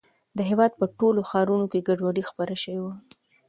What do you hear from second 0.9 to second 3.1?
ټولو ښارونو کې ګډوډي خپره شوې وه.